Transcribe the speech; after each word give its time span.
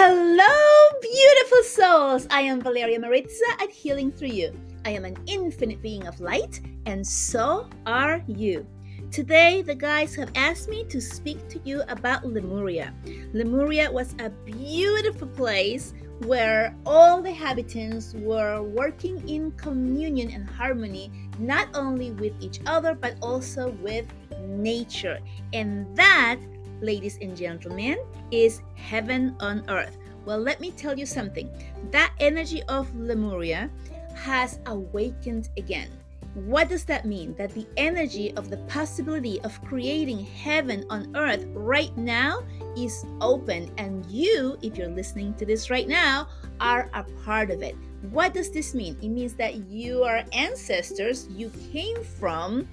Hello, 0.00 1.00
beautiful 1.02 1.64
souls! 1.64 2.28
I 2.30 2.42
am 2.42 2.60
Valeria 2.60 3.00
Maritza 3.00 3.44
at 3.60 3.68
Healing 3.68 4.12
Through 4.12 4.28
You. 4.28 4.52
I 4.84 4.90
am 4.90 5.04
an 5.04 5.16
infinite 5.26 5.82
being 5.82 6.06
of 6.06 6.20
light, 6.20 6.60
and 6.86 7.04
so 7.04 7.68
are 7.84 8.22
you. 8.28 8.64
Today, 9.10 9.60
the 9.60 9.74
guys 9.74 10.14
have 10.14 10.30
asked 10.36 10.68
me 10.68 10.84
to 10.84 11.00
speak 11.00 11.48
to 11.48 11.58
you 11.64 11.82
about 11.88 12.24
Lemuria. 12.24 12.94
Lemuria 13.32 13.90
was 13.90 14.14
a 14.20 14.30
beautiful 14.30 15.26
place 15.26 15.94
where 16.20 16.76
all 16.86 17.20
the 17.20 17.30
inhabitants 17.30 18.14
were 18.18 18.62
working 18.62 19.28
in 19.28 19.50
communion 19.52 20.30
and 20.30 20.48
harmony, 20.48 21.10
not 21.40 21.70
only 21.74 22.12
with 22.12 22.34
each 22.40 22.60
other, 22.66 22.94
but 22.94 23.16
also 23.20 23.70
with 23.82 24.06
nature. 24.46 25.18
And 25.52 25.96
that 25.96 26.38
ladies 26.80 27.18
and 27.20 27.36
gentlemen, 27.36 27.98
is 28.30 28.62
heaven 28.74 29.36
on 29.40 29.64
earth. 29.68 29.96
Well, 30.24 30.38
let 30.38 30.60
me 30.60 30.70
tell 30.70 30.98
you 30.98 31.06
something. 31.06 31.50
That 31.90 32.12
energy 32.20 32.62
of 32.64 32.94
Lemuria 32.94 33.70
has 34.14 34.60
awakened 34.66 35.48
again. 35.56 35.90
What 36.34 36.68
does 36.68 36.84
that 36.84 37.04
mean? 37.04 37.34
That 37.36 37.54
the 37.54 37.66
energy 37.76 38.32
of 38.34 38.50
the 38.50 38.58
possibility 38.68 39.40
of 39.40 39.64
creating 39.64 40.24
heaven 40.24 40.84
on 40.90 41.16
earth 41.16 41.46
right 41.54 41.96
now 41.96 42.44
is 42.76 43.04
open, 43.20 43.72
and 43.78 44.04
you, 44.06 44.58
if 44.62 44.76
you're 44.76 44.88
listening 44.88 45.34
to 45.34 45.46
this 45.46 45.70
right 45.70 45.88
now, 45.88 46.28
are 46.60 46.90
a 46.94 47.02
part 47.24 47.50
of 47.50 47.62
it. 47.62 47.74
What 48.10 48.34
does 48.34 48.50
this 48.50 48.74
mean? 48.74 48.96
It 49.02 49.08
means 49.08 49.34
that 49.34 49.56
you 49.68 50.04
are 50.04 50.22
ancestors, 50.32 51.26
you 51.30 51.50
came 51.72 52.04
from 52.04 52.68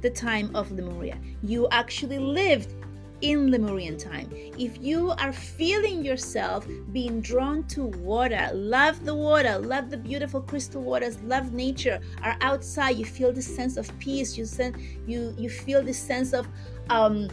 the 0.00 0.10
time 0.10 0.50
of 0.56 0.72
Lemuria. 0.72 1.18
You 1.42 1.68
actually 1.70 2.18
lived 2.18 2.74
in 3.20 3.50
Lemurian 3.50 3.96
time. 3.96 4.30
If 4.58 4.78
you 4.80 5.10
are 5.12 5.32
feeling 5.32 6.04
yourself 6.04 6.66
being 6.92 7.20
drawn 7.20 7.64
to 7.68 7.84
water, 7.84 8.50
love 8.54 9.04
the 9.04 9.14
water, 9.14 9.58
love 9.58 9.90
the 9.90 9.96
beautiful 9.96 10.40
crystal 10.40 10.82
waters, 10.82 11.18
love 11.22 11.52
nature, 11.52 12.00
are 12.22 12.36
outside, 12.40 12.96
you 12.96 13.04
feel 13.04 13.32
this 13.32 13.52
sense 13.54 13.76
of 13.76 13.86
peace, 13.98 14.36
you 14.36 14.44
sen- 14.44 14.76
you 15.06 15.34
you 15.38 15.50
feel 15.50 15.82
this 15.82 15.98
sense 15.98 16.32
of 16.32 16.46
um 16.90 17.28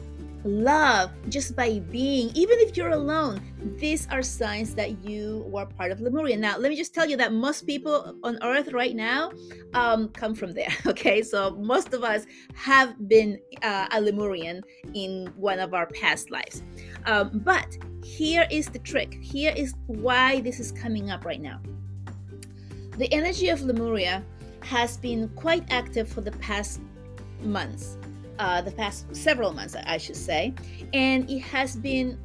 love 0.45 1.11
just 1.27 1.55
by 1.55 1.79
being, 1.79 2.29
even 2.35 2.59
if 2.59 2.77
you're 2.77 2.91
alone. 2.91 3.41
These 3.77 4.07
are 4.11 4.21
signs 4.21 4.75
that 4.75 5.03
you 5.03 5.43
were 5.47 5.65
part 5.65 5.91
of 5.91 5.99
Lemuria. 5.99 6.37
Now, 6.37 6.57
let 6.57 6.69
me 6.69 6.77
just 6.77 6.93
tell 6.93 7.09
you 7.09 7.17
that 7.17 7.33
most 7.33 7.65
people 7.65 8.15
on 8.23 8.37
earth 8.43 8.71
right 8.71 8.95
now 8.95 9.31
um, 9.73 10.09
come 10.09 10.35
from 10.35 10.53
there. 10.53 10.69
Okay, 10.85 11.23
so 11.23 11.51
most 11.51 11.93
of 11.93 12.03
us 12.03 12.25
have 12.53 13.09
been 13.09 13.39
uh, 13.63 13.87
a 13.91 13.99
Lemurian 13.99 14.61
in 14.93 15.27
one 15.35 15.59
of 15.59 15.73
our 15.73 15.87
past 15.87 16.29
lives. 16.29 16.63
Um, 17.05 17.41
but 17.43 17.77
here 18.03 18.47
is 18.51 18.67
the 18.67 18.79
trick. 18.79 19.17
Here 19.21 19.53
is 19.55 19.73
why 19.87 20.41
this 20.41 20.59
is 20.59 20.71
coming 20.71 21.09
up 21.09 21.25
right 21.25 21.41
now. 21.41 21.59
The 22.97 23.11
energy 23.11 23.49
of 23.49 23.61
Lemuria 23.61 24.23
has 24.61 24.95
been 24.97 25.27
quite 25.29 25.65
active 25.69 26.07
for 26.07 26.21
the 26.21 26.31
past 26.33 26.81
months 27.41 27.97
uh, 28.39 28.61
the 28.61 28.71
past 28.71 29.13
several 29.15 29.53
months, 29.53 29.75
I 29.85 29.97
should 29.97 30.15
say, 30.15 30.53
and 30.93 31.29
it 31.29 31.39
has 31.39 31.75
been 31.75 32.17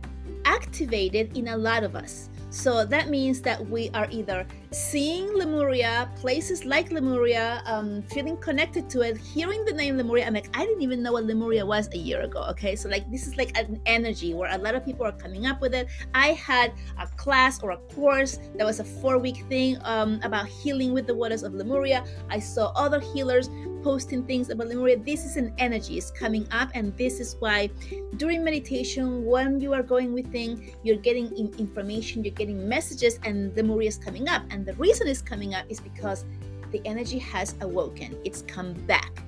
activated 0.44 1.36
in 1.36 1.48
a 1.48 1.56
lot 1.56 1.84
of 1.84 1.94
us. 1.94 2.28
So 2.50 2.84
that 2.84 3.08
means 3.08 3.40
that 3.42 3.68
we 3.68 3.90
are 3.90 4.08
either 4.10 4.46
seeing 4.72 5.32
Lemuria, 5.34 6.08
places 6.16 6.64
like 6.64 6.92
Lemuria, 6.92 7.62
um, 7.66 8.02
feeling 8.02 8.36
connected 8.36 8.88
to 8.90 9.00
it, 9.00 9.16
hearing 9.16 9.64
the 9.64 9.72
name 9.72 9.96
Lemuria. 9.96 10.26
I'm 10.26 10.34
like, 10.34 10.48
I 10.56 10.64
didn't 10.64 10.82
even 10.82 11.02
know 11.02 11.12
what 11.12 11.24
Lemuria 11.24 11.66
was 11.66 11.88
a 11.92 11.98
year 11.98 12.20
ago. 12.22 12.44
Okay, 12.50 12.76
so 12.76 12.88
like 12.88 13.10
this 13.10 13.26
is 13.26 13.36
like 13.36 13.56
an 13.58 13.80
energy 13.86 14.32
where 14.32 14.52
a 14.54 14.58
lot 14.58 14.74
of 14.74 14.84
people 14.84 15.04
are 15.04 15.12
coming 15.12 15.46
up 15.46 15.60
with 15.60 15.74
it. 15.74 15.88
I 16.14 16.28
had 16.28 16.72
a 16.98 17.06
class 17.08 17.62
or 17.62 17.72
a 17.72 17.78
course 17.94 18.38
that 18.56 18.64
was 18.64 18.78
a 18.78 18.84
four 18.84 19.18
week 19.18 19.44
thing 19.48 19.76
um, 19.82 20.20
about 20.22 20.46
healing 20.46 20.92
with 20.92 21.06
the 21.06 21.14
waters 21.14 21.42
of 21.42 21.52
Lemuria. 21.54 22.04
I 22.28 22.38
saw 22.38 22.72
other 22.76 23.00
healers 23.00 23.50
posting 23.82 24.24
things 24.24 24.50
about 24.50 24.68
Lemuria. 24.68 24.98
This 24.98 25.24
is 25.24 25.36
an 25.36 25.52
energy 25.58 25.98
is 25.98 26.10
coming 26.10 26.46
up, 26.52 26.70
and 26.74 26.96
this 26.96 27.20
is 27.20 27.36
why 27.38 27.70
during 28.16 28.44
meditation, 28.44 29.24
when 29.24 29.60
you 29.60 29.72
are 29.72 29.82
going 29.82 30.12
within, 30.12 30.72
you're 30.82 30.98
getting 30.98 31.34
information, 31.36 32.22
you're 32.24 32.34
getting 32.34 32.68
messages, 32.68 33.18
and 33.24 33.56
Lemuria 33.56 33.88
is 33.88 33.96
coming 33.96 34.28
up. 34.28 34.42
And 34.50 34.59
the 34.64 34.74
reason 34.74 35.08
it's 35.08 35.22
coming 35.22 35.54
up 35.54 35.64
is 35.68 35.80
because 35.80 36.24
the 36.70 36.80
energy 36.84 37.18
has 37.18 37.54
awoken. 37.60 38.16
It's 38.24 38.42
come 38.42 38.74
back. 38.86 39.22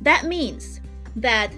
That 0.00 0.24
means 0.24 0.80
that 1.16 1.52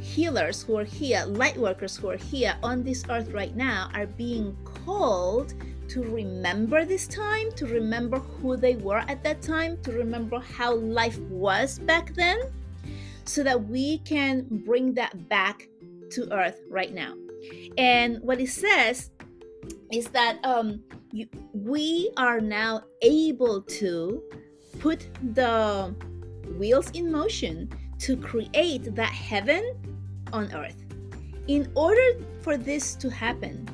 healers 0.00 0.62
who 0.62 0.78
are 0.78 0.84
here, 0.84 1.24
light 1.26 1.56
workers 1.56 1.96
who 1.96 2.10
are 2.10 2.16
here 2.16 2.56
on 2.62 2.82
this 2.82 3.04
earth 3.08 3.30
right 3.32 3.54
now, 3.54 3.90
are 3.94 4.06
being 4.06 4.56
called 4.64 5.54
to 5.88 6.02
remember 6.02 6.84
this 6.84 7.06
time, 7.06 7.52
to 7.52 7.66
remember 7.66 8.18
who 8.18 8.56
they 8.56 8.76
were 8.76 9.04
at 9.08 9.22
that 9.22 9.42
time, 9.42 9.78
to 9.82 9.92
remember 9.92 10.40
how 10.40 10.74
life 10.74 11.18
was 11.20 11.78
back 11.80 12.14
then, 12.14 12.40
so 13.24 13.42
that 13.42 13.68
we 13.68 13.98
can 13.98 14.46
bring 14.50 14.94
that 14.94 15.28
back 15.28 15.68
to 16.10 16.32
earth 16.32 16.60
right 16.68 16.92
now. 16.92 17.14
And 17.78 18.20
what 18.22 18.40
it 18.40 18.48
says 18.48 19.10
is 19.92 20.08
that 20.08 20.44
um, 20.44 20.82
you, 21.12 21.28
we 21.52 22.10
are 22.16 22.40
now 22.40 22.82
able 23.02 23.62
to 23.62 24.22
put 24.78 25.08
the 25.34 25.94
wheels 26.58 26.90
in 26.90 27.10
motion 27.10 27.68
to 27.98 28.16
create 28.16 28.94
that 28.94 29.12
heaven 29.12 29.74
on 30.32 30.52
earth. 30.52 30.84
In 31.48 31.70
order 31.74 32.20
for 32.42 32.56
this 32.56 32.94
to 32.96 33.08
happen, 33.08 33.68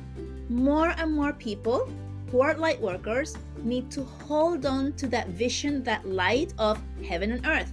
more 0.49 0.93
and 0.97 1.11
more 1.11 1.33
people 1.33 1.89
who 2.29 2.41
are 2.41 2.53
light 2.55 2.81
workers 2.81 3.37
need 3.63 3.89
to 3.91 4.03
hold 4.03 4.65
on 4.65 4.93
to 4.93 5.07
that 5.07 5.29
vision, 5.29 5.83
that 5.83 6.07
light 6.07 6.53
of 6.57 6.81
heaven 7.07 7.31
and 7.31 7.45
earth, 7.45 7.71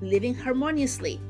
living 0.00 0.34
harmoniously, 0.34 1.20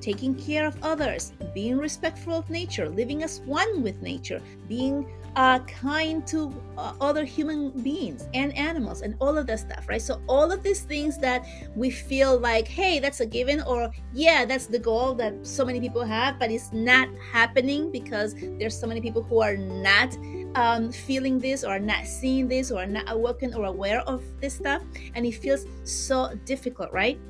taking 0.00 0.34
care 0.34 0.66
of 0.66 0.76
others, 0.82 1.32
being 1.54 1.76
respectful 1.76 2.38
of 2.38 2.48
nature, 2.50 2.88
living 2.88 3.22
as 3.22 3.40
one 3.40 3.82
with 3.82 4.00
nature, 4.00 4.40
being 4.68 5.06
uh, 5.36 5.60
kind 5.60 6.26
to 6.26 6.52
uh, 6.76 6.92
other 7.00 7.24
human 7.24 7.70
beings 7.82 8.28
and 8.34 8.56
animals 8.56 9.02
and 9.02 9.14
all 9.20 9.38
of 9.38 9.46
that 9.46 9.60
stuff, 9.60 9.88
right? 9.88 10.02
So, 10.02 10.20
all 10.28 10.50
of 10.50 10.62
these 10.62 10.80
things 10.80 11.18
that 11.18 11.46
we 11.76 11.90
feel 11.90 12.38
like, 12.38 12.66
hey, 12.66 12.98
that's 12.98 13.20
a 13.20 13.26
given, 13.26 13.62
or 13.62 13.90
yeah, 14.12 14.44
that's 14.44 14.66
the 14.66 14.78
goal 14.78 15.14
that 15.14 15.46
so 15.46 15.64
many 15.64 15.80
people 15.80 16.04
have, 16.04 16.38
but 16.38 16.50
it's 16.50 16.72
not 16.72 17.08
happening 17.32 17.90
because 17.92 18.34
there's 18.58 18.78
so 18.78 18.86
many 18.86 19.00
people 19.00 19.22
who 19.22 19.40
are 19.40 19.56
not 19.56 20.16
um, 20.54 20.90
feeling 20.90 21.38
this 21.38 21.64
or 21.64 21.78
not 21.78 22.06
seeing 22.06 22.48
this 22.48 22.70
or 22.70 22.86
not 22.86 23.04
awoken 23.08 23.54
or 23.54 23.66
aware 23.66 24.00
of 24.00 24.24
this 24.40 24.54
stuff, 24.54 24.82
and 25.14 25.24
it 25.26 25.32
feels 25.32 25.66
so 25.84 26.34
difficult, 26.44 26.92
right? 26.92 27.20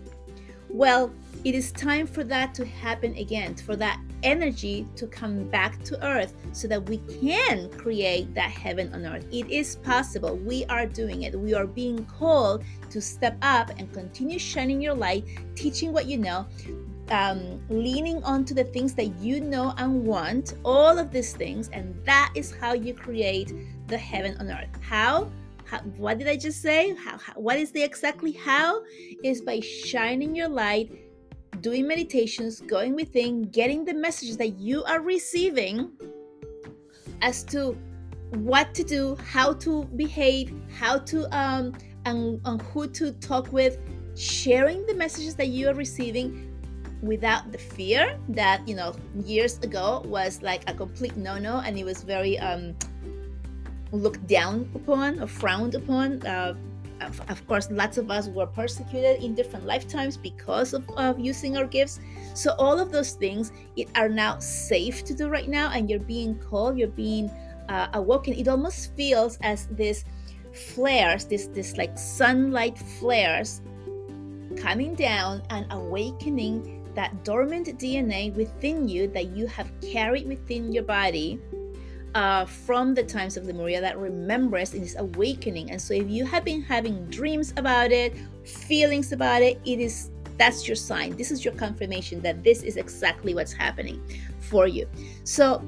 Well, 0.73 1.11
it 1.45 1.55
is 1.55 1.73
time 1.73 2.07
for 2.07 2.23
that 2.25 2.55
to 2.55 2.67
happen 2.67 3.15
again, 3.17 3.55
for 3.55 3.75
that 3.77 3.99
energy 4.23 4.87
to 4.97 5.07
come 5.07 5.49
back 5.49 5.83
to 5.85 6.07
earth 6.07 6.35
so 6.53 6.69
that 6.69 6.89
we 6.89 6.99
can 7.21 7.71
create 7.71 8.35
that 8.35 8.51
heaven 8.51 8.93
on 8.93 9.07
earth. 9.07 9.27
It 9.33 9.51
is 9.51 9.77
possible. 9.77 10.37
We 10.37 10.67
are 10.67 10.87
doing 10.87 11.23
it. 11.23 11.39
We 11.39 11.55
are 11.55 11.67
being 11.67 12.05
called 12.05 12.65
to 12.91 13.01
step 13.01 13.37
up 13.41 13.71
and 13.79 13.91
continue 13.93 14.39
shining 14.39 14.83
your 14.83 14.95
light, 14.95 15.25
teaching 15.55 15.93
what 15.93 16.07
you 16.07 16.19
know, 16.19 16.47
um, 17.11 17.61
leaning 17.69 18.23
onto 18.23 18.55
the 18.55 18.65
things 18.65 18.95
that 18.95 19.17
you 19.17 19.41
know 19.41 19.75
and 19.79 20.05
want, 20.05 20.55
all 20.65 20.99
of 20.99 21.11
these 21.11 21.35
things, 21.35 21.69
and 21.73 21.95
that 22.05 22.33
is 22.35 22.55
how 22.61 22.75
you 22.75 22.95
create 22.95 23.53
the 23.89 23.99
heaven 23.99 24.37
on 24.39 24.51
earth. 24.51 24.69
How? 24.83 25.31
How 25.71 25.79
what 25.97 26.19
did 26.19 26.27
I 26.27 26.37
just 26.37 26.61
say? 26.61 26.95
How, 26.97 27.17
how, 27.17 27.35
what 27.35 27.57
is 27.57 27.71
the 27.71 27.83
exactly 27.83 28.33
how? 28.33 28.83
Is 29.23 29.41
by 29.41 29.61
shining 29.61 30.35
your 30.35 30.49
light, 30.49 30.91
doing 31.61 31.87
meditations, 31.87 32.61
going 32.61 32.95
within, 32.95 33.43
getting 33.43 33.85
the 33.85 33.95
messages 33.95 34.37
that 34.39 34.59
you 34.59 34.83
are 34.85 35.01
receiving 35.01 35.93
as 37.23 37.45
to 37.45 37.79
what 38.31 38.75
to 38.75 38.83
do, 38.83 39.17
how 39.17 39.53
to 39.55 39.85
behave, 39.97 40.53
how 40.77 40.99
to 40.99 41.25
um 41.37 41.73
and, 42.05 42.41
and 42.45 42.63
who 42.63 42.89
to 42.89 43.13
talk 43.13 43.53
with, 43.53 43.79
sharing 44.17 44.85
the 44.87 44.95
messages 44.95 45.37
that 45.37 45.49
you 45.49 45.69
are 45.69 45.75
receiving 45.75 46.47
without 47.03 47.51
the 47.53 47.59
fear 47.59 48.19
that 48.29 48.67
you 48.69 48.75
know 48.75 48.95
years 49.25 49.59
ago 49.59 50.03
was 50.05 50.43
like 50.43 50.69
a 50.69 50.75
complete 50.75 51.17
no-no 51.17 51.63
and 51.65 51.79
it 51.79 51.85
was 51.85 52.03
very 52.03 52.39
um 52.41 52.75
looked 53.93 54.27
down 54.27 54.71
upon 54.75 55.21
or 55.21 55.27
frowned 55.27 55.75
upon. 55.75 56.25
Uh, 56.27 56.55
of, 57.01 57.19
of, 57.31 57.47
course 57.47 57.71
lots 57.71 57.97
of 57.97 58.11
us 58.11 58.29
were 58.29 58.47
persecuted 58.47 59.23
in 59.23 59.35
different 59.35 59.65
lifetimes 59.65 60.19
because 60.19 60.75
of, 60.75 60.89
of 60.99 61.19
using 61.19 61.57
our 61.57 61.65
gifts. 61.65 61.99
So 62.35 62.55
all 62.59 62.79
of 62.79 62.93
those 62.93 63.13
things 63.13 63.53
it 63.77 63.89
are 63.97 64.09
now 64.09 64.39
safe 64.39 65.03
to 65.05 65.15
do 65.15 65.31
right 65.31 65.49
now 65.49 65.71
and 65.71 65.89
you're 65.89 65.99
being 65.99 66.39
called 66.39 66.77
you're 66.77 66.89
being 66.89 67.31
uh, 67.71 67.89
awoken. 67.95 68.35
It 68.35 68.49
almost 68.49 68.95
feels 68.97 69.39
as 69.43 69.67
this 69.69 70.05
flares 70.53 71.25
this 71.25 71.47
this 71.47 71.77
like 71.77 71.97
sunlight 71.97 72.77
flares 72.77 73.63
coming 74.57 74.95
down 74.95 75.43
and 75.51 75.65
awakening 75.71 76.85
that 76.95 77.25
dormant 77.25 77.69
DNA 77.79 78.35
within 78.35 78.89
you 78.89 79.07
that 79.09 79.29
you 79.29 79.47
have 79.47 79.71
carried 79.81 80.27
within 80.27 80.73
your 80.73 80.83
body 80.83 81.39
uh, 82.15 82.45
from 82.45 82.95
the 82.95 83.03
times 83.03 83.37
of 83.37 83.45
Lemuria 83.45 83.81
that 83.81 83.99
remembers 83.99 84.75
and 84.75 84.83
is 84.83 84.97
awakening. 84.97 85.71
And 85.71 85.81
so, 85.81 85.95
if 85.95 86.09
you 86.09 86.25
have 86.27 86.45
been 86.45 86.63
having 86.63 87.05
dreams 87.07 87.53
about 87.57 87.93
it, 87.93 88.15
feelings 88.45 89.13
about 89.13 89.43
it, 89.43 89.61
it 89.65 89.81
is 89.81 90.11
that's 90.37 90.67
your 90.67 90.77
sign. 90.77 91.17
This 91.17 91.31
is 91.31 91.45
your 91.45 91.55
confirmation 91.55 92.21
that 92.23 92.43
this 92.43 92.63
is 92.63 92.77
exactly 92.77 93.35
what's 93.35 93.53
happening 93.53 94.03
for 94.39 94.67
you. 94.67 94.89
So, 95.25 95.63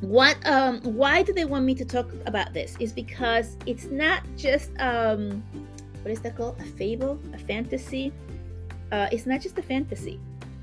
what 0.00 0.36
um 0.46 0.80
why 0.82 1.22
do 1.22 1.32
they 1.32 1.44
want 1.44 1.64
me 1.64 1.74
to 1.74 1.84
talk 1.84 2.12
about 2.26 2.52
this 2.52 2.76
is 2.78 2.92
because 2.92 3.56
it's 3.64 3.86
not 3.86 4.22
just 4.36 4.70
um 4.78 5.42
what 6.02 6.10
is 6.10 6.20
that 6.20 6.36
called 6.36 6.60
a 6.60 6.64
fable 6.64 7.18
a 7.32 7.38
fantasy 7.38 8.12
uh 8.92 9.08
it's 9.10 9.24
not 9.24 9.40
just 9.40 9.56
a 9.56 9.62
fantasy 9.62 10.20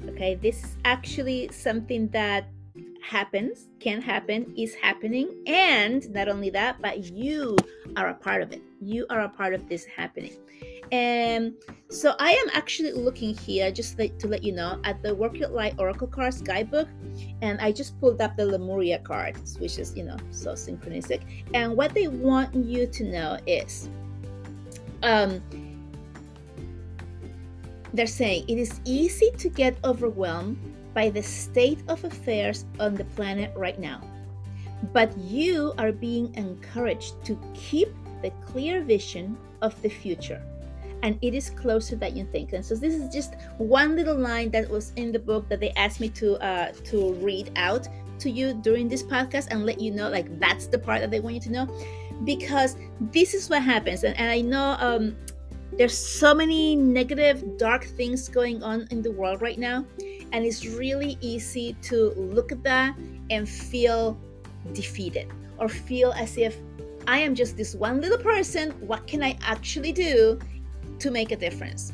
okay 0.07 0.35
this 0.35 0.63
is 0.63 0.75
actually 0.85 1.49
something 1.51 2.07
that 2.09 2.45
happens, 3.01 3.67
can 3.79 4.01
happen, 4.01 4.53
is 4.57 4.73
happening. 4.75 5.43
And 5.47 6.09
not 6.11 6.27
only 6.27 6.49
that, 6.51 6.81
but 6.81 7.03
you 7.03 7.57
are 7.97 8.09
a 8.09 8.13
part 8.13 8.41
of 8.41 8.51
it. 8.51 8.61
You 8.79 9.05
are 9.09 9.21
a 9.21 9.29
part 9.29 9.53
of 9.53 9.67
this 9.67 9.85
happening. 9.85 10.33
And 10.91 11.53
so 11.89 12.15
I 12.19 12.31
am 12.31 12.49
actually 12.53 12.91
looking 12.91 13.35
here 13.35 13.71
just 13.71 13.97
to 13.97 14.27
let 14.27 14.43
you 14.43 14.51
know 14.51 14.79
at 14.83 15.01
the 15.01 15.15
Work 15.15 15.37
Your 15.37 15.47
Light 15.47 15.75
Oracle 15.77 16.07
Cards 16.07 16.41
guidebook. 16.41 16.89
And 17.41 17.59
I 17.61 17.71
just 17.71 17.99
pulled 17.99 18.21
up 18.21 18.35
the 18.35 18.45
Lemuria 18.45 18.99
cards, 18.99 19.57
which 19.59 19.79
is, 19.79 19.95
you 19.95 20.03
know, 20.03 20.17
so 20.31 20.51
synchronistic. 20.51 21.21
And 21.53 21.77
what 21.77 21.93
they 21.93 22.07
want 22.09 22.53
you 22.53 22.87
to 22.87 23.03
know 23.05 23.37
is 23.47 23.89
um, 25.01 25.41
they're 27.93 28.05
saying 28.07 28.45
it 28.49 28.57
is 28.57 28.81
easy 28.83 29.31
to 29.37 29.49
get 29.49 29.77
overwhelmed 29.85 30.57
by 30.93 31.09
the 31.09 31.23
state 31.23 31.83
of 31.87 32.03
affairs 32.03 32.65
on 32.79 32.95
the 32.95 33.05
planet 33.15 33.51
right 33.55 33.79
now. 33.79 34.01
But 34.93 35.15
you 35.17 35.73
are 35.77 35.91
being 35.91 36.33
encouraged 36.35 37.23
to 37.25 37.39
keep 37.53 37.89
the 38.21 38.31
clear 38.45 38.81
vision 38.81 39.37
of 39.61 39.79
the 39.81 39.89
future. 39.89 40.41
And 41.03 41.17
it 41.21 41.33
is 41.33 41.49
closer 41.49 41.95
than 41.95 42.15
you 42.15 42.25
think. 42.25 42.53
And 42.53 42.63
so 42.63 42.75
this 42.75 42.93
is 42.93 43.11
just 43.13 43.35
one 43.57 43.95
little 43.95 44.17
line 44.17 44.51
that 44.51 44.69
was 44.69 44.91
in 44.95 45.11
the 45.11 45.19
book 45.19 45.49
that 45.49 45.59
they 45.59 45.71
asked 45.71 45.99
me 45.99 46.09
to 46.09 46.37
uh, 46.43 46.71
to 46.85 47.13
read 47.15 47.51
out 47.55 47.87
to 48.21 48.29
you 48.29 48.53
during 48.53 48.87
this 48.87 49.01
podcast 49.01 49.47
and 49.49 49.65
let 49.65 49.81
you 49.81 49.91
know 49.91 50.07
like 50.09 50.39
that's 50.39 50.67
the 50.67 50.77
part 50.77 51.01
that 51.01 51.09
they 51.09 51.19
want 51.19 51.33
you 51.33 51.41
to 51.41 51.51
know 51.51 51.67
because 52.23 52.75
this 52.99 53.33
is 53.33 53.49
what 53.49 53.63
happens 53.63 54.03
and, 54.03 54.15
and 54.17 54.29
i 54.29 54.39
know 54.39 54.77
um, 54.79 55.15
there's 55.77 55.97
so 55.97 56.33
many 56.33 56.75
negative 56.75 57.57
dark 57.57 57.83
things 57.83 58.29
going 58.29 58.61
on 58.61 58.87
in 58.91 59.01
the 59.01 59.11
world 59.11 59.41
right 59.41 59.57
now 59.57 59.83
and 60.31 60.45
it's 60.45 60.65
really 60.65 61.17
easy 61.21 61.75
to 61.83 62.11
look 62.15 62.51
at 62.51 62.63
that 62.63 62.97
and 63.29 63.47
feel 63.47 64.17
defeated 64.73 65.27
or 65.57 65.67
feel 65.67 66.11
as 66.13 66.37
if 66.37 66.57
i 67.07 67.17
am 67.17 67.33
just 67.33 67.57
this 67.57 67.73
one 67.75 67.99
little 68.01 68.17
person. 68.17 68.71
What 68.87 69.07
can 69.07 69.23
i 69.23 69.37
actually 69.41 69.91
do 69.91 70.39
to 70.99 71.11
make 71.11 71.31
a 71.31 71.35
difference? 71.35 71.93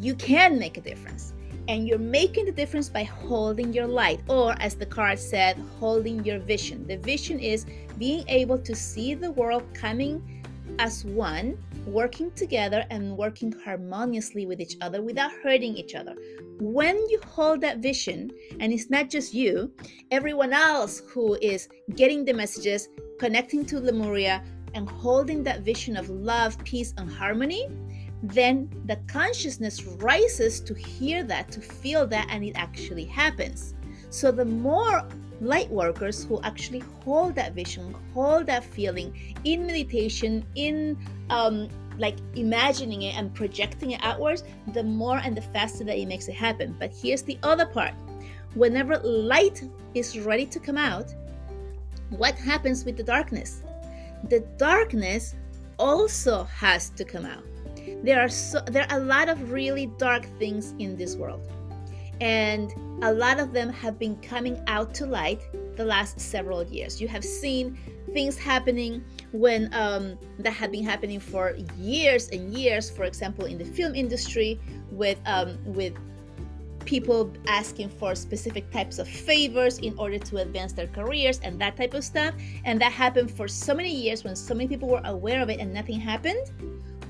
You 0.00 0.14
can 0.14 0.58
make 0.58 0.76
a 0.76 0.80
difference 0.80 1.32
and 1.68 1.86
you're 1.86 1.98
making 1.98 2.46
the 2.46 2.52
difference 2.52 2.88
by 2.88 3.04
holding 3.04 3.72
your 3.72 3.86
light 3.86 4.20
or 4.28 4.54
as 4.58 4.74
the 4.74 4.86
card 4.86 5.18
said 5.18 5.62
holding 5.78 6.24
your 6.24 6.38
vision. 6.38 6.86
The 6.86 6.96
vision 6.96 7.38
is 7.38 7.66
being 7.98 8.24
able 8.28 8.58
to 8.58 8.74
see 8.74 9.14
the 9.14 9.30
world 9.30 9.64
coming 9.74 10.44
as 10.78 11.04
one 11.04 11.58
working 11.92 12.30
together 12.32 12.84
and 12.90 13.16
working 13.16 13.52
harmoniously 13.64 14.46
with 14.46 14.60
each 14.60 14.76
other 14.80 15.02
without 15.02 15.32
hurting 15.42 15.76
each 15.76 15.94
other. 15.94 16.14
When 16.60 16.96
you 17.08 17.20
hold 17.26 17.60
that 17.60 17.78
vision, 17.78 18.30
and 18.60 18.72
it's 18.72 18.90
not 18.90 19.10
just 19.10 19.34
you, 19.34 19.72
everyone 20.10 20.52
else 20.52 21.02
who 21.08 21.34
is 21.40 21.68
getting 21.94 22.24
the 22.24 22.32
messages, 22.32 22.88
connecting 23.18 23.64
to 23.66 23.80
Lemuria, 23.80 24.42
and 24.74 24.88
holding 24.88 25.42
that 25.44 25.60
vision 25.62 25.96
of 25.96 26.10
love, 26.10 26.62
peace, 26.64 26.92
and 26.98 27.10
harmony, 27.10 27.68
then 28.22 28.68
the 28.86 28.96
consciousness 29.06 29.84
rises 29.84 30.60
to 30.60 30.74
hear 30.74 31.22
that, 31.24 31.50
to 31.52 31.60
feel 31.60 32.06
that, 32.08 32.26
and 32.30 32.44
it 32.44 32.52
actually 32.56 33.04
happens. 33.04 33.74
So 34.10 34.32
the 34.32 34.44
more 34.44 35.08
light 35.40 35.70
workers 35.70 36.24
who 36.24 36.40
actually 36.42 36.82
hold 37.04 37.34
that 37.36 37.54
vision, 37.54 37.94
hold 38.14 38.46
that 38.46 38.64
feeling 38.64 39.36
in 39.44 39.66
meditation, 39.66 40.44
in 40.54 40.98
um, 41.30 41.68
like 41.98 42.16
imagining 42.34 43.02
it 43.02 43.16
and 43.16 43.34
projecting 43.34 43.92
it 43.92 44.00
outwards, 44.02 44.44
the 44.72 44.82
more 44.82 45.18
and 45.18 45.36
the 45.36 45.42
faster 45.42 45.84
that 45.84 45.98
it 45.98 46.06
makes 46.06 46.28
it 46.28 46.34
happen. 46.34 46.76
But 46.78 46.92
here's 46.92 47.22
the 47.22 47.38
other 47.42 47.66
part 47.66 47.94
whenever 48.54 48.98
light 48.98 49.62
is 49.94 50.18
ready 50.18 50.46
to 50.46 50.58
come 50.58 50.78
out, 50.78 51.14
what 52.10 52.34
happens 52.36 52.84
with 52.84 52.96
the 52.96 53.02
darkness? 53.02 53.62
The 54.28 54.40
darkness 54.56 55.34
also 55.78 56.44
has 56.44 56.90
to 56.90 57.04
come 57.04 57.24
out. 57.24 57.44
There 58.02 58.20
are 58.20 58.28
so 58.28 58.60
there 58.60 58.86
are 58.90 58.98
a 58.98 59.02
lot 59.02 59.28
of 59.28 59.50
really 59.50 59.86
dark 59.98 60.24
things 60.38 60.74
in 60.78 60.96
this 60.96 61.16
world 61.16 61.48
and 62.20 62.72
a 63.02 63.12
lot 63.12 63.38
of 63.38 63.52
them 63.52 63.70
have 63.70 63.98
been 63.98 64.16
coming 64.16 64.62
out 64.66 64.94
to 64.94 65.06
light 65.06 65.42
the 65.76 65.84
last 65.84 66.20
several 66.20 66.64
years. 66.64 67.00
You 67.00 67.08
have 67.08 67.24
seen 67.24 67.78
things 68.12 68.38
happening 68.38 69.04
when 69.32 69.72
um, 69.74 70.18
that 70.38 70.52
have 70.52 70.72
been 70.72 70.84
happening 70.84 71.20
for 71.20 71.54
years 71.76 72.28
and 72.30 72.52
years. 72.52 72.90
For 72.90 73.04
example, 73.04 73.44
in 73.44 73.58
the 73.58 73.64
film 73.64 73.94
industry, 73.94 74.58
with 74.90 75.18
um, 75.26 75.58
with 75.64 75.94
people 76.84 77.30
asking 77.46 77.90
for 77.90 78.14
specific 78.14 78.70
types 78.70 78.98
of 78.98 79.06
favors 79.06 79.78
in 79.78 79.96
order 79.98 80.18
to 80.18 80.38
advance 80.38 80.72
their 80.72 80.86
careers 80.86 81.38
and 81.40 81.60
that 81.60 81.76
type 81.76 81.92
of 81.92 82.02
stuff. 82.02 82.34
And 82.64 82.80
that 82.80 82.92
happened 82.92 83.30
for 83.30 83.46
so 83.46 83.74
many 83.74 83.94
years 83.94 84.24
when 84.24 84.34
so 84.34 84.54
many 84.54 84.68
people 84.68 84.88
were 84.88 85.02
aware 85.04 85.42
of 85.42 85.50
it 85.50 85.60
and 85.60 85.72
nothing 85.72 86.00
happened. 86.00 86.50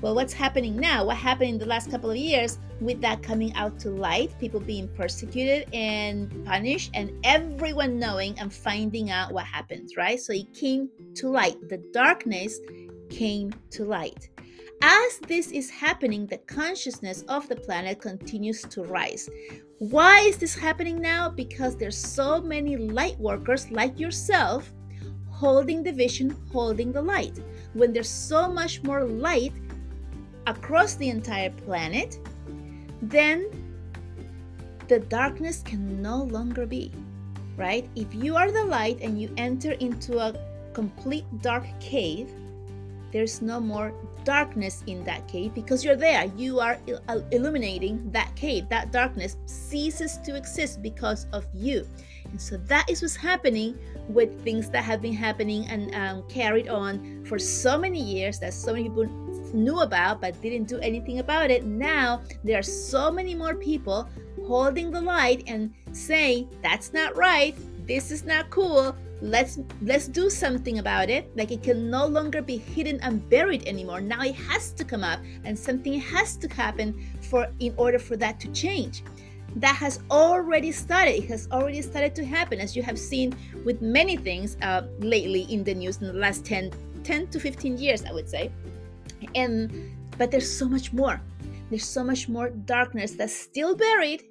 Well, 0.01 0.15
what's 0.15 0.31
happening 0.31 0.77
now? 0.77 1.03
What 1.03 1.17
happened 1.17 1.49
in 1.49 1.57
the 1.57 1.65
last 1.65 1.91
couple 1.91 2.09
of 2.09 2.15
years 2.15 2.57
with 2.79 3.01
that 3.01 3.21
coming 3.21 3.53
out 3.55 3.77
to 3.79 3.89
light, 3.89 4.31
people 4.39 4.61
being 4.61 4.87
persecuted 4.95 5.67
and 5.73 6.45
punished, 6.45 6.91
and 6.93 7.11
everyone 7.25 7.99
knowing 7.99 8.39
and 8.39 8.53
finding 8.53 9.11
out 9.11 9.33
what 9.33 9.43
happens, 9.43 9.97
right? 9.97 10.17
So 10.17 10.31
it 10.31 10.53
came 10.53 10.89
to 11.15 11.29
light. 11.29 11.57
The 11.67 11.83
darkness 11.91 12.59
came 13.09 13.53
to 13.71 13.83
light. 13.83 14.29
As 14.81 15.19
this 15.27 15.51
is 15.51 15.69
happening, 15.69 16.27
the 16.27 16.37
consciousness 16.37 17.25
of 17.27 17.49
the 17.49 17.57
planet 17.57 17.99
continues 17.99 18.61
to 18.61 18.83
rise. 18.83 19.29
Why 19.79 20.21
is 20.21 20.37
this 20.37 20.55
happening 20.55 21.01
now? 21.01 21.27
Because 21.27 21.75
there's 21.75 21.97
so 21.97 22.39
many 22.39 22.77
light 22.77 23.19
workers 23.19 23.69
like 23.69 23.99
yourself 23.99 24.71
holding 25.29 25.83
the 25.83 25.91
vision, 25.91 26.35
holding 26.51 26.93
the 26.93 27.01
light. 27.01 27.39
When 27.73 27.91
there's 27.91 28.09
so 28.09 28.49
much 28.49 28.83
more 28.83 29.03
light, 29.03 29.53
across 30.49 30.95
the 30.95 31.09
entire 31.09 31.51
planet, 31.51 32.17
then 33.01 33.45
the 34.87 34.99
darkness 34.99 35.61
can 35.63 36.01
no 36.01 36.23
longer 36.23 36.65
be, 36.65 36.91
right? 37.55 37.87
If 37.95 38.13
you 38.15 38.35
are 38.35 38.51
the 38.51 38.65
light 38.65 38.97
and 39.01 39.21
you 39.21 39.31
enter 39.37 39.73
into 39.73 40.17
a 40.17 40.33
complete 40.73 41.25
dark 41.41 41.65
cave, 41.79 42.29
there's 43.11 43.41
no 43.41 43.59
more 43.59 43.93
darkness 44.23 44.83
in 44.87 45.03
that 45.03 45.27
cave 45.27 45.53
because 45.53 45.83
you're 45.83 45.95
there. 45.95 46.25
You 46.35 46.59
are 46.59 46.77
il- 46.87 47.01
uh, 47.07 47.21
illuminating 47.31 48.11
that 48.11 48.35
cave. 48.35 48.69
That 48.69 48.91
darkness 48.91 49.35
ceases 49.45 50.17
to 50.25 50.35
exist 50.35 50.81
because 50.81 51.25
of 51.33 51.45
you. 51.53 51.87
And 52.25 52.39
so 52.39 52.57
that 52.67 52.89
is 52.89 53.01
what's 53.01 53.15
happening 53.15 53.77
with 54.07 54.43
things 54.43 54.69
that 54.69 54.83
have 54.83 55.01
been 55.01 55.13
happening 55.13 55.65
and 55.67 55.93
um, 55.95 56.23
carried 56.29 56.67
on 56.67 57.23
for 57.25 57.39
so 57.39 57.77
many 57.77 58.01
years 58.01 58.39
that 58.39 58.53
so 58.53 58.73
many 58.73 58.89
people 58.89 59.07
knew 59.53 59.79
about 59.81 60.21
but 60.21 60.39
didn't 60.41 60.67
do 60.67 60.77
anything 60.79 61.19
about 61.19 61.51
it. 61.51 61.65
Now 61.65 62.21
there 62.43 62.57
are 62.57 62.63
so 62.63 63.11
many 63.11 63.35
more 63.35 63.55
people 63.55 64.09
holding 64.45 64.91
the 64.91 65.01
light 65.01 65.43
and 65.47 65.73
saying, 65.91 66.49
that's 66.61 66.93
not 66.93 67.15
right, 67.15 67.55
this 67.87 68.11
is 68.11 68.23
not 68.23 68.49
cool. 68.49 68.95
Let's 69.21 69.59
let's 69.81 70.07
do 70.07 70.29
something 70.29 70.79
about 70.79 71.09
it. 71.09 71.29
Like 71.35 71.51
it 71.51 71.61
can 71.61 71.89
no 71.89 72.05
longer 72.05 72.41
be 72.41 72.57
hidden 72.57 73.01
and 73.01 73.27
buried 73.29 73.67
anymore. 73.67 73.99
Now 73.99 74.21
it 74.21 74.35
has 74.35 74.71
to 74.73 74.85
come 74.85 75.03
up 75.03 75.19
and 75.43 75.59
something 75.59 75.99
has 75.99 76.37
to 76.37 76.47
happen 76.47 76.95
for 77.29 77.47
in 77.59 77.73
order 77.75 77.99
for 77.99 78.15
that 78.15 78.39
to 78.39 78.47
change 78.53 79.03
that 79.55 79.75
has 79.75 79.99
already 80.11 80.71
started. 80.71 81.15
It 81.15 81.27
has 81.29 81.47
already 81.51 81.81
started 81.81 82.15
to 82.15 82.25
happen, 82.25 82.59
as 82.59 82.75
you 82.75 82.83
have 82.83 82.99
seen 82.99 83.35
with 83.65 83.81
many 83.81 84.15
things 84.15 84.57
uh, 84.61 84.83
lately 84.99 85.41
in 85.43 85.63
the 85.63 85.73
news 85.73 85.97
in 86.01 86.07
the 86.07 86.13
last 86.13 86.45
10, 86.45 86.71
10 87.03 87.27
to 87.27 87.39
15 87.39 87.77
years, 87.77 88.03
I 88.05 88.13
would 88.13 88.29
say. 88.29 88.51
And 89.35 89.95
but 90.17 90.31
there's 90.31 90.51
so 90.51 90.67
much 90.67 90.91
more. 90.91 91.21
There's 91.69 91.87
so 91.87 92.03
much 92.03 92.27
more 92.27 92.49
darkness 92.49 93.11
that's 93.11 93.35
still 93.35 93.75
buried, 93.75 94.23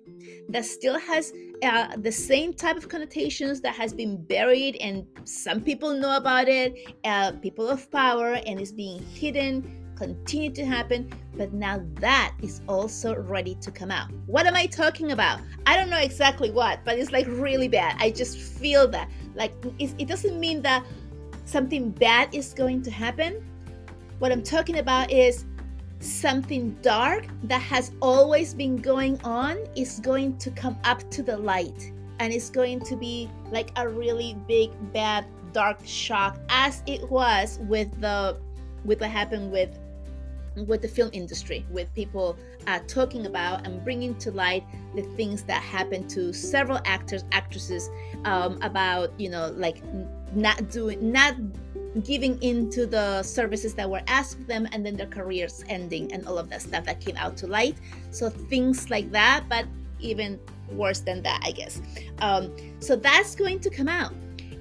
that 0.48 0.64
still 0.64 0.98
has 0.98 1.32
uh, 1.62 1.96
the 1.96 2.10
same 2.10 2.52
type 2.52 2.76
of 2.76 2.88
connotations 2.88 3.60
that 3.60 3.74
has 3.76 3.92
been 3.92 4.22
buried, 4.24 4.76
and 4.80 5.06
some 5.24 5.60
people 5.60 5.94
know 5.94 6.16
about 6.16 6.48
it. 6.48 6.74
Uh, 7.04 7.32
people 7.32 7.68
of 7.68 7.88
power, 7.92 8.40
and 8.44 8.60
is 8.60 8.72
being 8.72 9.02
hidden 9.14 9.78
continue 9.98 10.50
to 10.52 10.64
happen, 10.64 11.10
but 11.36 11.52
now 11.52 11.84
that 11.94 12.32
is 12.40 12.60
also 12.68 13.16
ready 13.16 13.56
to 13.56 13.70
come 13.70 13.90
out. 13.90 14.08
What 14.26 14.46
am 14.46 14.54
I 14.54 14.66
talking 14.66 15.10
about? 15.10 15.40
I 15.66 15.76
don't 15.76 15.90
know 15.90 15.98
exactly 15.98 16.50
what, 16.52 16.84
but 16.84 16.98
it's 16.98 17.10
like 17.10 17.26
really 17.26 17.66
bad. 17.66 17.96
I 17.98 18.12
just 18.12 18.38
feel 18.38 18.86
that. 18.88 19.10
Like, 19.34 19.52
it 19.78 20.06
doesn't 20.06 20.38
mean 20.38 20.62
that 20.62 20.86
something 21.44 21.90
bad 21.90 22.32
is 22.32 22.54
going 22.54 22.82
to 22.82 22.90
happen. 22.90 23.44
What 24.18 24.32
I'm 24.32 24.42
talking 24.42 24.78
about 24.78 25.12
is 25.12 25.44
something 26.00 26.76
dark 26.82 27.26
that 27.44 27.62
has 27.62 27.92
always 28.02 28.52
been 28.52 28.76
going 28.76 29.20
on 29.22 29.58
is 29.76 30.00
going 30.00 30.38
to 30.38 30.50
come 30.50 30.76
up 30.84 31.08
to 31.10 31.22
the 31.22 31.36
light. 31.36 31.92
And 32.18 32.32
it's 32.32 32.50
going 32.50 32.80
to 32.80 32.96
be 32.96 33.30
like 33.52 33.70
a 33.76 33.88
really 33.88 34.36
big 34.48 34.70
bad 34.92 35.24
dark 35.52 35.78
shock 35.84 36.38
as 36.48 36.82
it 36.86 37.08
was 37.10 37.60
with 37.62 38.00
the 38.00 38.36
with 38.84 39.00
what 39.00 39.10
happened 39.10 39.50
with 39.52 39.78
with 40.66 40.82
the 40.82 40.88
film 40.88 41.10
industry 41.12 41.64
with 41.70 41.92
people 41.94 42.36
uh, 42.66 42.80
talking 42.88 43.26
about 43.26 43.64
and 43.66 43.82
bringing 43.84 44.14
to 44.16 44.32
light 44.32 44.64
the 44.96 45.02
things 45.16 45.44
that 45.44 45.62
happened 45.62 46.10
to 46.10 46.32
several 46.32 46.80
actors 46.84 47.24
actresses 47.30 47.88
um, 48.24 48.58
about 48.62 49.18
you 49.18 49.30
know 49.30 49.52
like 49.56 49.80
not 50.34 50.68
doing 50.70 51.12
not 51.12 51.34
giving 52.04 52.40
into 52.42 52.86
the 52.86 53.22
services 53.22 53.74
that 53.74 53.88
were 53.88 54.02
asked 54.06 54.46
them 54.46 54.66
and 54.72 54.84
then 54.84 54.96
their 54.96 55.06
careers 55.06 55.64
ending 55.68 56.12
and 56.12 56.26
all 56.26 56.38
of 56.38 56.48
that 56.50 56.62
stuff 56.62 56.84
that 56.84 57.00
came 57.00 57.16
out 57.16 57.36
to 57.38 57.46
light. 57.46 57.76
So 58.10 58.28
things 58.28 58.90
like 58.90 59.10
that 59.12 59.44
but 59.48 59.66
even 60.00 60.38
worse 60.70 61.00
than 61.00 61.22
that 61.22 61.40
i 61.44 61.50
guess. 61.50 61.80
Um, 62.20 62.54
so 62.80 62.94
that's 62.94 63.34
going 63.34 63.60
to 63.60 63.70
come 63.70 63.88
out. 63.88 64.12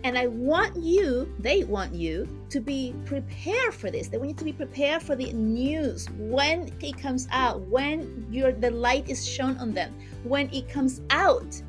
And 0.03 0.17
I 0.17 0.27
want 0.27 0.75
you, 0.77 1.33
they 1.39 1.63
want 1.63 1.93
you 1.93 2.27
to 2.49 2.61
be 2.61 2.93
prepared 3.05 3.73
for 3.73 3.91
this. 3.91 4.07
They 4.07 4.17
want 4.17 4.29
you 4.29 4.35
to 4.35 4.45
be 4.45 4.53
prepared 4.53 5.01
for 5.01 5.15
the 5.15 5.33
news 5.33 6.07
when 6.17 6.71
it 6.81 6.97
comes 6.97 7.27
out, 7.31 7.61
when 7.61 8.25
your 8.31 8.51
the 8.51 8.71
light 8.71 9.09
is 9.09 9.27
shown 9.27 9.57
on 9.57 9.73
them, 9.73 9.93
when 10.23 10.49
it 10.53 10.69
comes 10.69 11.01
out, 11.09 11.61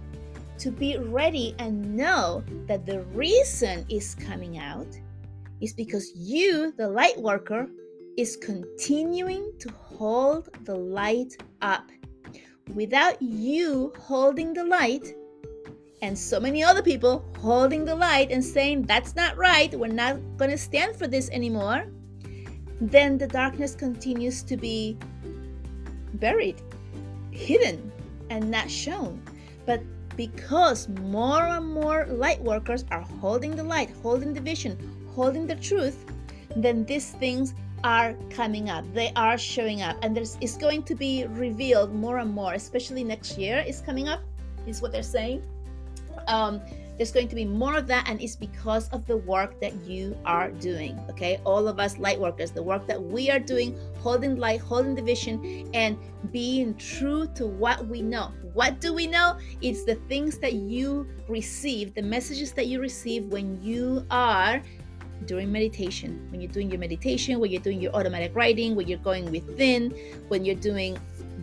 to 0.58 0.70
be 0.70 0.98
ready 0.98 1.54
and 1.58 1.96
know 1.96 2.44
that 2.66 2.84
the 2.84 3.00
reason 3.14 3.86
is 3.88 4.14
coming 4.14 4.58
out 4.58 4.86
is 5.60 5.72
because 5.72 6.12
you, 6.14 6.72
the 6.76 6.88
light 6.88 7.18
worker, 7.18 7.68
is 8.16 8.36
continuing 8.36 9.52
to 9.58 9.70
hold 9.70 10.48
the 10.64 10.74
light 10.74 11.36
up. 11.62 11.90
Without 12.74 13.20
you 13.22 13.92
holding 13.98 14.52
the 14.52 14.64
light, 14.64 15.14
and 16.02 16.16
so 16.16 16.38
many 16.38 16.62
other 16.62 16.82
people 16.82 17.24
holding 17.38 17.84
the 17.84 17.94
light 17.94 18.30
and 18.30 18.44
saying, 18.44 18.82
That's 18.82 19.16
not 19.16 19.36
right, 19.36 19.72
we're 19.74 19.88
not 19.88 20.18
going 20.36 20.50
to 20.50 20.58
stand 20.58 20.96
for 20.96 21.06
this 21.06 21.28
anymore, 21.30 21.86
then 22.80 23.18
the 23.18 23.26
darkness 23.26 23.74
continues 23.74 24.42
to 24.44 24.56
be 24.56 24.96
buried, 26.14 26.62
hidden, 27.30 27.90
and 28.30 28.50
not 28.50 28.70
shown. 28.70 29.22
But 29.66 29.82
because 30.18 30.88
more 30.88 31.46
and 31.46 31.64
more 31.64 32.04
light 32.10 32.42
workers 32.42 32.84
are 32.90 33.06
holding 33.20 33.54
the 33.56 33.62
light, 33.62 33.90
holding 34.02 34.34
the 34.34 34.40
vision, 34.40 34.76
holding 35.14 35.46
the 35.46 35.56
truth, 35.56 36.04
then 36.56 36.84
these 36.84 37.12
things 37.12 37.54
are 37.84 38.14
coming 38.28 38.68
up. 38.68 38.84
They 38.92 39.12
are 39.14 39.38
showing 39.38 39.80
up, 39.80 39.96
and 40.02 40.14
there's 40.14 40.36
it's 40.40 40.58
going 40.58 40.82
to 40.90 40.94
be 40.94 41.24
revealed 41.30 41.94
more 41.94 42.18
and 42.18 42.30
more, 42.30 42.54
especially 42.54 43.04
next 43.04 43.38
year 43.38 43.64
is 43.66 43.80
coming 43.80 44.08
up, 44.08 44.20
is 44.66 44.82
what 44.82 44.90
they're 44.92 45.12
saying 45.18 45.40
um, 46.28 46.60
there's 46.98 47.12
going 47.12 47.28
to 47.28 47.36
be 47.36 47.44
more 47.44 47.76
of 47.76 47.86
that 47.86 48.08
and 48.08 48.20
it's 48.20 48.36
because 48.36 48.88
of 48.88 49.06
the 49.06 49.16
work 49.16 49.58
that 49.60 49.74
you 49.86 50.16
are 50.24 50.50
doing 50.50 50.98
okay? 51.08 51.40
All 51.44 51.68
of 51.68 51.78
us 51.78 51.96
light 51.98 52.20
workers 52.20 52.50
the 52.50 52.62
work 52.62 52.86
that 52.88 53.00
we 53.00 53.30
are 53.30 53.38
doing 53.38 53.78
holding 54.00 54.36
light 54.36 54.60
holding 54.60 54.94
the 54.94 55.02
vision 55.02 55.70
and 55.72 55.96
being 56.32 56.74
true 56.76 57.28
to 57.36 57.46
what 57.46 57.86
we 57.86 58.02
know. 58.02 58.32
What 58.52 58.80
do 58.80 58.92
we 58.92 59.06
know? 59.06 59.38
It's 59.62 59.84
the 59.84 59.94
things 60.08 60.38
that 60.38 60.54
you 60.54 61.08
receive 61.28 61.94
the 61.94 62.02
messages 62.02 62.52
that 62.52 62.66
you 62.66 62.80
receive 62.80 63.26
when 63.26 63.62
you 63.62 64.04
are 64.10 64.60
during 65.26 65.50
meditation. 65.50 66.26
When 66.30 66.40
you're 66.40 66.50
doing 66.50 66.70
your 66.70 66.80
meditation 66.80 67.38
when 67.38 67.50
you're 67.50 67.62
doing 67.62 67.80
your 67.80 67.94
automatic 67.94 68.34
writing 68.34 68.74
when 68.74 68.88
you're 68.88 68.98
going 68.98 69.30
within 69.30 69.94
when 70.28 70.44
you're 70.44 70.56
doing 70.56 70.98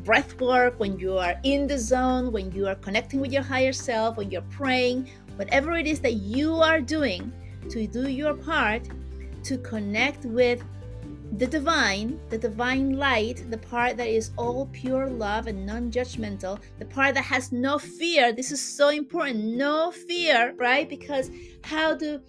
breath 0.06 0.40
work, 0.40 0.80
when 0.80 0.98
you 1.00 1.18
are 1.18 1.36
in 1.44 1.68
the 1.68 1.78
zone, 1.78 2.32
when 2.32 2.52
you 2.52 2.68
are 2.68 2.76
connecting 2.76 3.20
with 3.20 3.34
your 3.34 3.42
higher 3.42 3.74
self, 3.74 4.16
when 4.18 4.30
you're 4.30 4.44
praying, 4.44 5.10
whatever 5.36 5.74
it 5.74 5.88
is 5.88 6.00
that 6.02 6.14
you 6.14 6.56
are 6.56 6.82
doing 6.82 7.32
to 7.70 7.88
do 7.88 8.10
your 8.10 8.34
part 8.34 8.88
to 9.44 9.58
connect 9.60 10.26
with 10.26 10.64
the 11.38 11.48
divine, 11.48 12.20
the 12.30 12.38
divine 12.38 12.98
light, 12.98 13.44
the 13.50 13.58
part 13.58 13.98
that 13.98 14.08
is 14.08 14.32
all 14.38 14.68
pure 14.72 15.08
love 15.08 15.48
and 15.48 15.66
non 15.66 15.92
judgmental, 15.92 16.60
the 16.80 16.86
part 16.86 17.16
that 17.16 17.24
has 17.24 17.52
no 17.52 17.78
fear. 17.78 18.32
This 18.32 18.52
is 18.52 18.62
so 18.62 18.90
important. 18.90 19.44
No 19.44 19.92
fear, 19.92 20.54
right? 20.58 20.88
Because 20.88 21.30
how 21.64 21.96
do 21.96 22.22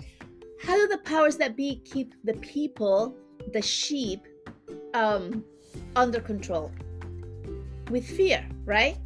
how 0.63 0.75
do 0.75 0.89
the 0.89 0.99
powers 0.99 1.37
that 1.37 1.57
be 1.57 1.83
keep 1.85 2.15
the 2.25 2.35
people, 2.35 3.15
the 3.53 3.63
sheep, 3.63 4.21
um, 4.95 5.45
under 5.95 6.21
control? 6.21 6.73
with 7.91 8.05
fear, 8.05 8.47
right? 8.65 8.97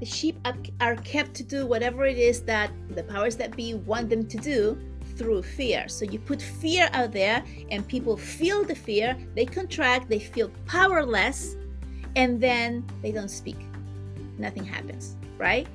The 0.00 0.06
sheep 0.06 0.36
are 0.80 0.96
kept 0.96 1.34
to 1.34 1.42
do 1.42 1.66
whatever 1.66 2.04
it 2.04 2.18
is 2.18 2.42
that 2.42 2.70
the 2.90 3.02
powers 3.02 3.36
that 3.36 3.56
be 3.56 3.74
want 3.74 4.10
them 4.10 4.26
to 4.26 4.36
do 4.36 4.78
through 5.16 5.42
fear. 5.42 5.88
So 5.88 6.04
you 6.04 6.18
put 6.18 6.42
fear 6.42 6.90
out 6.92 7.12
there, 7.12 7.42
and 7.70 7.86
people 7.88 8.16
feel 8.16 8.62
the 8.62 8.74
fear, 8.74 9.16
they 9.34 9.46
contract, 9.46 10.10
they 10.10 10.18
feel 10.18 10.50
powerless, 10.66 11.56
and 12.14 12.38
then 12.40 12.84
they 13.00 13.10
don't 13.10 13.30
speak. 13.30 13.56
Nothing 14.38 14.64
happens, 14.64 15.16
right? 15.38 15.66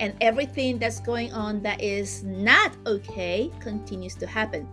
And 0.00 0.14
everything 0.20 0.78
that's 0.78 0.98
going 1.00 1.32
on 1.32 1.62
that 1.62 1.80
is 1.80 2.24
not 2.24 2.72
okay 2.86 3.50
continues 3.60 4.14
to 4.16 4.26
happen. 4.26 4.68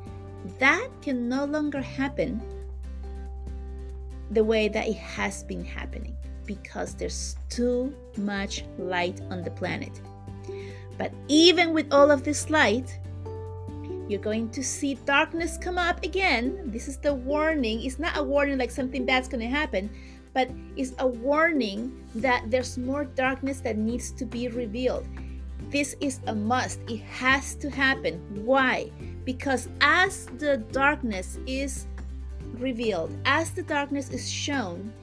That 0.59 0.89
can 1.01 1.29
no 1.29 1.45
longer 1.45 1.81
happen 1.81 2.41
the 4.31 4.43
way 4.43 4.67
that 4.67 4.87
it 4.87 4.97
has 4.97 5.43
been 5.43 5.63
happening 5.63 6.15
because 6.45 6.93
there's 6.93 7.35
too 7.49 7.93
much 8.17 8.63
light 8.77 9.21
on 9.29 9.43
the 9.43 9.51
planet. 9.51 10.01
But 10.97 11.11
even 11.27 11.73
with 11.73 11.91
all 11.91 12.11
of 12.11 12.23
this 12.23 12.49
light, 12.49 12.97
you're 14.07 14.21
going 14.21 14.49
to 14.51 14.63
see 14.63 14.95
darkness 15.05 15.57
come 15.57 15.77
up 15.77 16.03
again. 16.03 16.61
This 16.65 16.87
is 16.87 16.97
the 16.97 17.13
warning. 17.13 17.83
It's 17.83 17.99
not 17.99 18.17
a 18.17 18.23
warning 18.23 18.57
like 18.57 18.71
something 18.71 19.05
bad's 19.05 19.27
going 19.27 19.41
to 19.41 19.49
happen, 19.49 19.89
but 20.33 20.49
it's 20.77 20.93
a 20.99 21.07
warning 21.07 22.03
that 22.15 22.49
there's 22.51 22.77
more 22.77 23.05
darkness 23.05 23.61
that 23.61 23.77
needs 23.77 24.11
to 24.11 24.25
be 24.25 24.47
revealed. 24.47 25.07
This 25.69 25.95
is 25.99 26.19
a 26.27 26.35
must. 26.35 26.79
It 26.87 27.01
has 27.01 27.55
to 27.55 27.69
happen. 27.69 28.21
Why? 28.45 28.91
Because 29.25 29.67
as 29.81 30.27
the 30.37 30.57
darkness 30.71 31.39
is 31.47 31.87
revealed, 32.53 33.11
as 33.25 33.51
the 33.51 33.63
darkness 33.63 34.11
is 34.11 34.29
shown, 34.29 34.93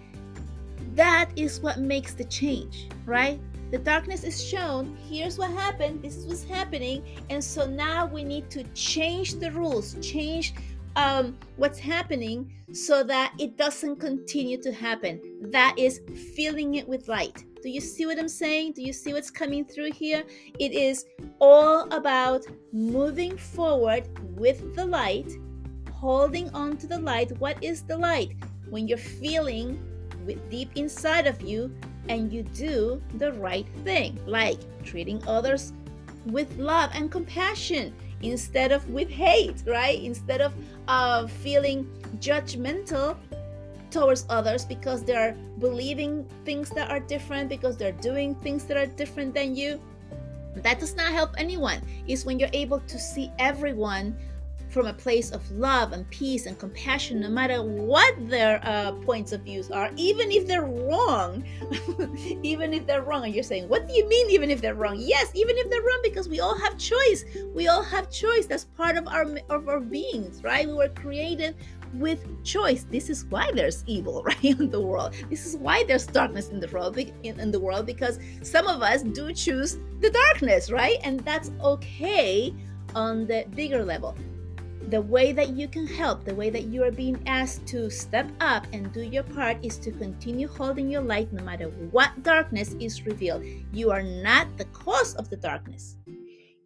that 0.95 1.31
is 1.37 1.61
what 1.61 1.79
makes 1.79 2.15
the 2.15 2.25
change, 2.25 2.89
right? 3.07 3.41
The 3.71 3.79
darkness 3.79 4.23
is 4.25 4.43
shown. 4.45 4.97
Here's 5.09 5.39
what 5.39 5.51
happened. 5.51 6.03
This 6.03 6.17
is 6.17 6.27
what's 6.27 6.45
happening. 6.45 7.03
And 7.31 7.43
so 7.43 7.67
now 7.67 8.05
we 8.05 8.23
need 8.23 8.51
to 8.51 8.65
change 8.75 9.37
the 9.37 9.51
rules, 9.53 9.97
change 10.03 10.53
um, 10.97 11.39
what's 11.57 11.79
happening 11.79 12.53
so 12.73 13.03
that 13.05 13.33
it 13.39 13.57
doesn't 13.57 13.97
continue 13.97 14.61
to 14.61 14.73
happen. 14.73 15.21
That 15.51 15.75
is 15.79 16.03
filling 16.37 16.75
it 16.75 16.87
with 16.87 17.09
light. 17.09 17.45
Do 17.63 17.71
you 17.71 17.81
see 17.81 18.05
what 18.05 18.19
I'm 18.19 18.29
saying? 18.29 18.73
Do 18.73 18.83
you 18.83 18.93
see 18.93 19.15
what's 19.15 19.31
coming 19.31 19.65
through 19.65 19.93
here? 19.93 20.25
It 20.59 20.73
is 20.73 21.07
all 21.39 21.91
about 21.95 22.45
moving 22.73 23.39
forward 23.39 24.09
with 24.37 24.75
the 24.75 24.85
light, 24.85 25.33
holding 25.93 26.51
on 26.51 26.77
to 26.79 26.87
the 26.87 26.99
light. 26.99 27.39
What 27.39 27.63
is 27.63 27.83
the 27.83 27.97
light? 27.97 28.37
When 28.69 28.89
you're 28.89 28.99
feeling 28.99 29.83
deep 30.51 30.71
inside 30.77 31.27
of 31.27 31.41
you 31.43 31.75
and 32.09 32.33
you 32.33 32.43
do 32.43 33.01
the 33.19 33.33
right 33.35 33.67
thing, 33.85 34.19
like 34.27 34.59
treating 34.85 35.23
others 35.27 35.73
with 36.27 36.57
love 36.57 36.91
and 36.95 37.11
compassion 37.11 37.95
instead 38.23 38.73
of 38.73 38.89
with 38.91 39.09
hate, 39.11 39.63
right? 39.67 40.01
Instead 40.03 40.41
of 40.41 40.53
uh, 40.89 41.27
feeling 41.27 41.89
judgmental 42.19 43.17
towards 43.91 44.25
others 44.29 44.65
because 44.65 45.05
they're 45.05 45.37
believing 45.59 46.27
things 46.45 46.71
that 46.71 46.91
are 46.91 47.01
different, 47.01 47.49
because 47.49 47.77
they're 47.77 47.93
doing 47.93 48.35
things 48.37 48.65
that 48.65 48.77
are 48.77 48.87
different 48.87 49.35
than 49.35 49.55
you. 49.55 49.81
That 50.57 50.81
does 50.81 50.95
not 50.97 51.13
help 51.13 51.31
anyone. 51.39 51.81
Is 52.07 52.25
when 52.25 52.39
you're 52.39 52.51
able 52.53 52.81
to 52.81 52.99
see 52.99 53.31
everyone 53.39 54.17
from 54.73 54.87
a 54.87 54.93
place 54.93 55.31
of 55.31 55.49
love 55.51 55.93
and 55.93 56.09
peace 56.11 56.47
and 56.47 56.59
compassion, 56.59 57.21
no 57.21 57.29
matter 57.29 57.63
what 57.63 58.15
their 58.29 58.59
uh, 58.65 58.93
points 58.93 59.33
of 59.33 59.43
views 59.43 59.71
are, 59.71 59.91
even 59.97 60.33
if 60.33 60.47
they're 60.47 60.65
wrong. 60.65 61.45
even 62.43 62.73
if 62.73 62.87
they're 62.87 63.03
wrong, 63.03 63.25
and 63.25 63.35
you're 63.35 63.45
saying, 63.45 63.69
"What 63.69 63.87
do 63.87 63.95
you 63.95 64.09
mean? 64.09 64.31
Even 64.31 64.51
if 64.51 64.61
they're 64.61 64.75
wrong?" 64.75 64.97
Yes, 64.99 65.31
even 65.35 65.57
if 65.59 65.69
they're 65.71 65.83
wrong, 65.83 66.01
because 66.03 66.29
we 66.29 66.41
all 66.41 66.59
have 66.59 66.79
choice. 66.79 67.25
We 67.55 67.69
all 67.69 67.83
have 67.83 68.11
choice. 68.11 68.47
That's 68.47 68.65
part 68.65 68.97
of 68.97 69.07
our 69.07 69.27
of 69.51 69.69
our 69.69 69.81
beings, 69.81 70.43
right? 70.43 70.67
We 70.67 70.75
were 70.75 70.89
created 70.89 71.55
with 71.95 72.43
choice. 72.43 72.85
This 72.91 73.11
is 73.11 73.27
why 73.27 73.51
there's 73.55 73.85
evil, 73.87 74.23
right, 74.31 74.45
in 74.45 74.71
the 74.71 74.81
world. 74.81 75.15
This 75.29 75.45
is 75.47 75.57
why 75.57 75.85
there's 75.85 76.07
darkness 76.07 76.49
in 76.49 76.61
the 76.61 76.69
world, 76.69 76.97
in 76.99 77.51
the 77.51 77.61
world, 77.61 77.87
because 77.87 78.19
some 78.43 78.67
of 78.67 78.83
us 78.83 79.03
do 79.03 79.33
choose 79.33 79.79
the 80.01 80.11
darkness, 80.11 80.71
right? 80.71 80.97
And 81.05 81.21
that's 81.21 81.51
okay 81.63 82.55
on 82.95 83.27
the 83.27 83.45
bigger 83.55 83.85
level. 83.85 84.17
The 84.89 85.01
way 85.01 85.33
that 85.33 85.51
you 85.51 85.69
can 85.69 85.87
help, 85.87 86.25
the 86.25 86.35
way 86.35 86.51
that 86.51 86.65
you 86.65 86.83
are 86.85 86.91
being 86.91 87.23
asked 87.27 87.67
to 87.69 87.91
step 87.91 88.31
up 88.41 88.67
and 88.73 88.93
do 88.93 89.03
your 89.03 89.23
part 89.23 89.57
is 89.65 89.79
to 89.79 89.91
continue 89.91 90.49
holding 90.49 90.91
your 90.91 91.03
light 91.03 91.33
no 91.33 91.43
matter 91.43 91.69
what 91.91 92.23
darkness 92.23 92.75
is 92.79 93.07
revealed. 93.07 93.45
You 93.73 93.91
are 93.91 94.03
not 94.03 94.57
the 94.59 94.67
cause 94.67 95.15
of 95.15 95.31
the 95.31 95.37
darkness. 95.37 95.97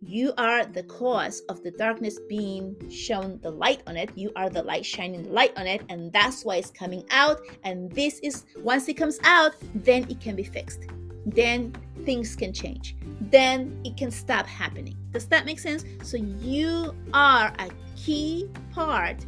You 0.03 0.35
are 0.39 0.65
the 0.65 0.83
cause 0.85 1.41
of 1.49 1.63
the 1.63 1.71
darkness 1.71 2.19
being 2.29 2.77
shown 2.91 3.41
the 3.43 3.51
light 3.51 3.83
on 3.87 3.97
it. 3.97 4.11
You 4.15 4.31
are 4.37 4.51
the 4.51 4.63
light 4.63 4.85
shining 4.85 5.25
the 5.25 5.31
light 5.31 5.53
on 5.57 5.67
it, 5.67 5.83
and 5.89 6.13
that's 6.13 6.45
why 6.45 6.57
it's 6.57 6.71
coming 6.71 7.05
out. 7.11 7.41
And 7.65 7.91
this 7.93 8.21
is 8.21 8.45
once 8.59 8.89
it 8.89 8.95
comes 8.95 9.19
out, 9.25 9.55
then 9.75 10.07
it 10.11 10.21
can 10.21 10.37
be 10.37 10.45
fixed. 10.45 10.81
Then 11.27 11.75
things 12.05 12.37
can 12.37 12.53
change. 12.53 12.97
Then 13.21 13.81
it 13.85 13.97
can 13.97 14.11
stop 14.11 14.47
happening. 14.47 14.97
Does 15.13 15.27
that 15.27 15.45
make 15.45 15.59
sense? 15.59 15.85
So 16.03 16.17
you 16.17 16.95
are 17.13 17.53
a 17.59 17.69
key 17.97 18.49
part 18.73 19.27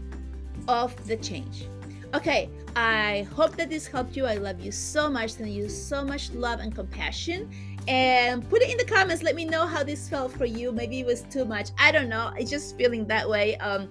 of 0.69 0.95
the 1.07 1.17
change. 1.17 1.69
Okay, 2.15 2.49
I 2.77 3.27
hope 3.35 3.57
that 3.57 3.69
this 3.69 3.87
helped 3.87 4.17
you. 4.17 4.25
I 4.25 4.37
love 4.37 4.61
you 4.61 4.73
so 4.73 5.11
much. 5.11 5.33
Sending 5.33 5.53
you 5.53 5.69
so 5.69 6.05
much 6.05 6.31
love 6.33 6.61
and 6.61 6.75
compassion 6.75 7.51
and 7.89 8.49
put 8.51 8.61
it 8.61 8.71
in 8.71 8.77
the 8.77 8.85
comments 8.85 9.23
let 9.23 9.35
me 9.35 9.47
know 9.47 9.67
how 9.67 9.83
this 9.83 10.11
felt 10.11 10.31
for 10.31 10.45
you 10.45 10.71
maybe 10.71 11.01
it 11.01 11.07
was 11.07 11.23
too 11.23 11.47
much 11.47 11.71
i 11.79 11.91
don't 11.91 12.09
know 12.09 12.31
it's 12.37 12.51
just 12.51 12.77
feeling 12.77 13.07
that 13.07 13.27
way 13.27 13.57
um 13.59 13.89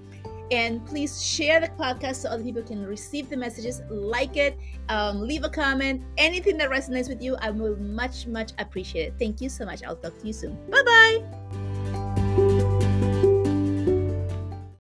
and 0.52 0.86
please 0.86 1.22
share 1.22 1.60
the 1.60 1.68
podcast 1.70 2.18
so 2.18 2.30
other 2.30 2.44
people 2.44 2.64
can 2.64 2.86
receive 2.86 3.30
the 3.30 3.38
messages 3.38 3.82
like 3.90 4.38
it 4.38 4.58
um, 4.90 5.22
leave 5.22 5.44
a 5.44 5.50
comment 5.50 6.02
anything 6.18 6.58
that 6.58 6.70
resonates 6.70 7.10
with 7.10 7.22
you 7.22 7.36
i 7.42 7.50
will 7.50 7.76
much 7.78 8.28
much 8.28 8.52
appreciate 8.60 9.08
it. 9.08 9.14
Thank 9.20 9.42
you 9.42 9.50
so 9.50 9.66
much. 9.66 9.84
I'll 9.84 9.96
talk 9.96 10.18
to 10.20 10.28
you 10.28 10.34
soon. 10.34 10.56
Bye 10.70 10.84
bye 10.84 11.67